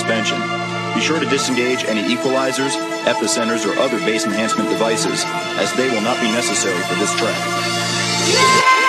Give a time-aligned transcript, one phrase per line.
[0.00, 0.40] suspension.
[0.94, 2.72] Be sure to disengage any equalizers,
[3.04, 5.22] epicenters, or other bass enhancement devices,
[5.60, 7.36] as they will not be necessary for this track.
[8.32, 8.79] Thank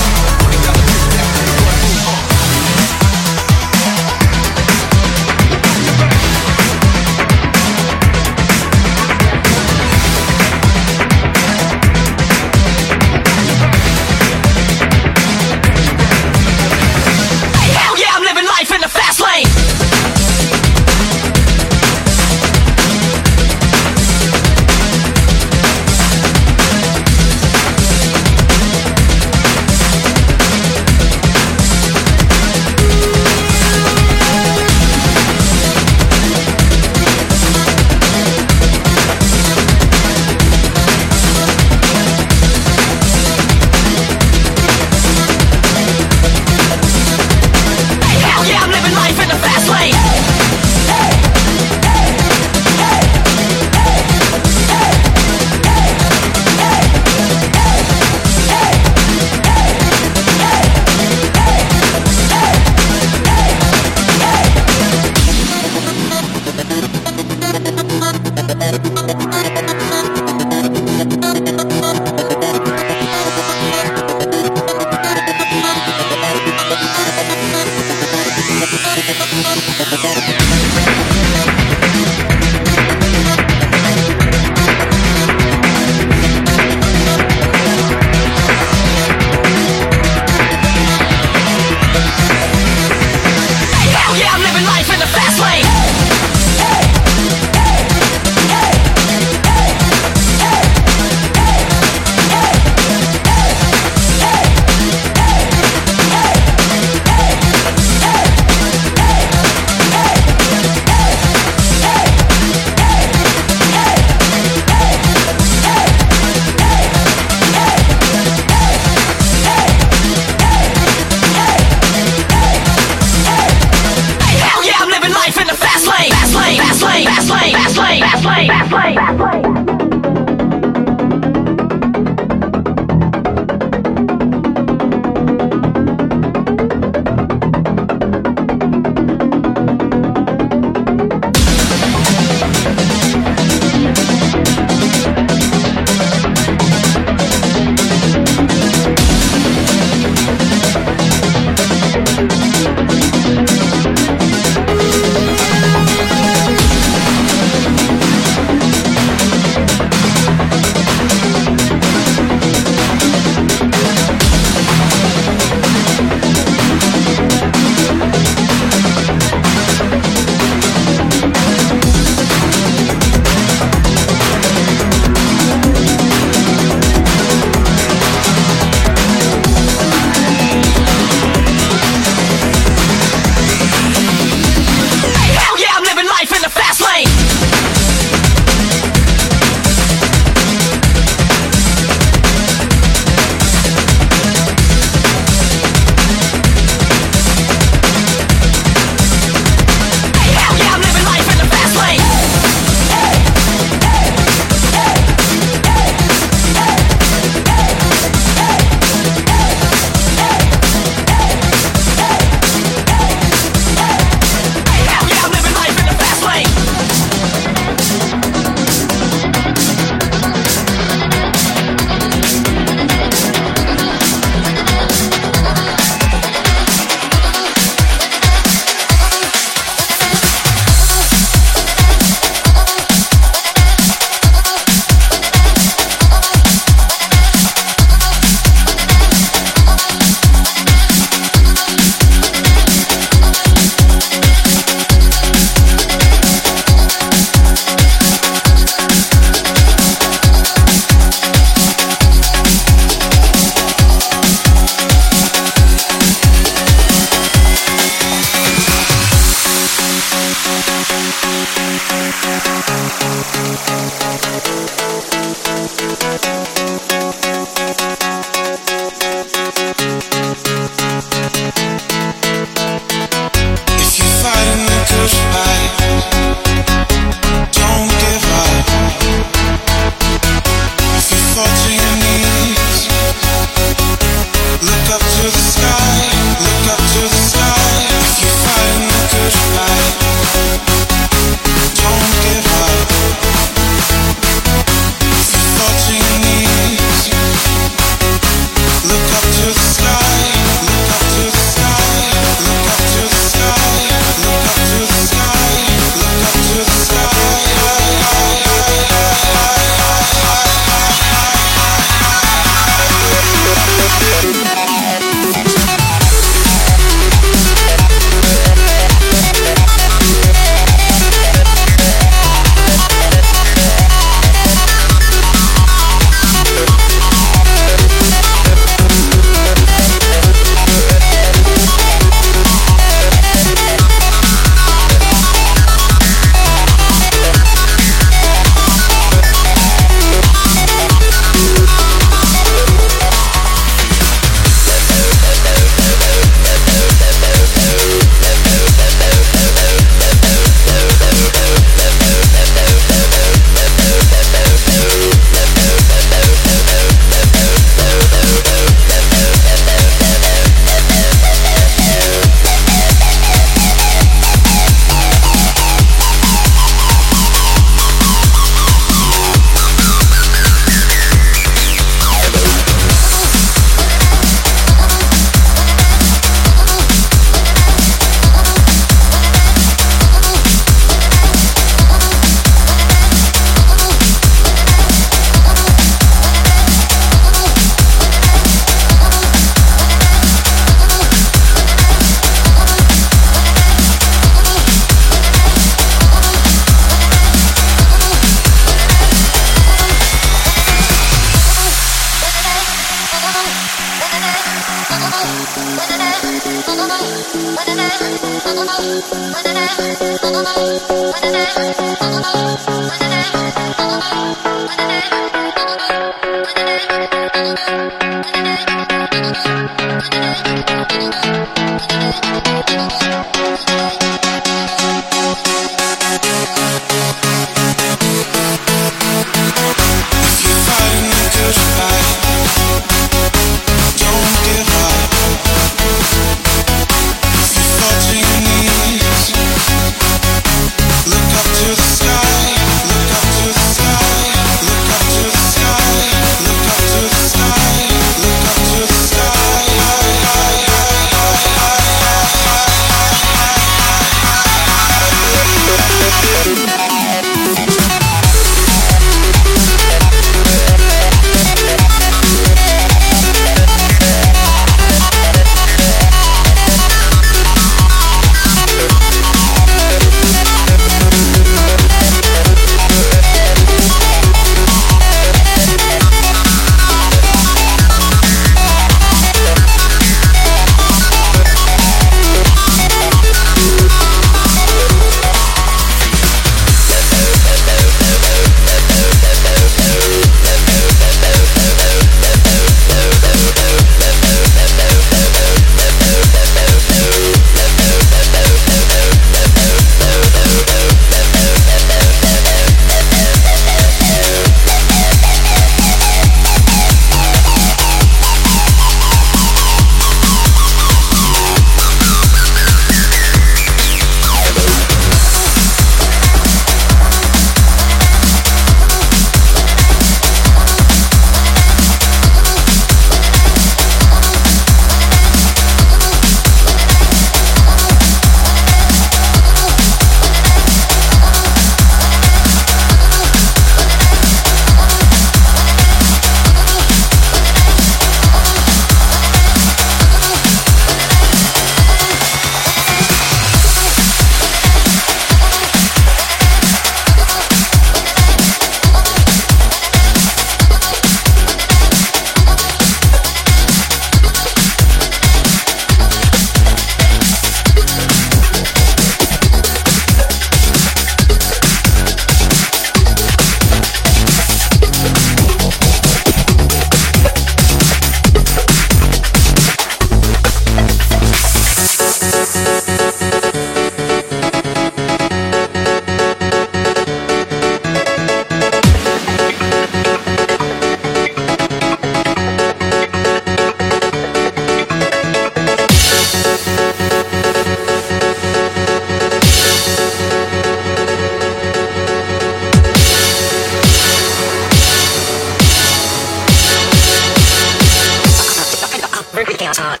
[599.73, 600.00] Talk.